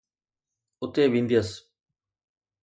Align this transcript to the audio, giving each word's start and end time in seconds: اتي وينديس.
اتي 0.81 1.03
وينديس. 1.11 1.49